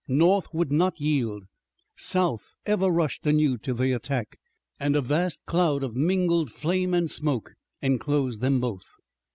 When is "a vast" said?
4.95-5.45